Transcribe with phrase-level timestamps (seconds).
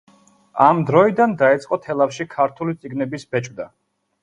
[0.67, 3.71] ამ დროიდან დაიწყო თელავში ქართული წიგნების ბეჭვდა.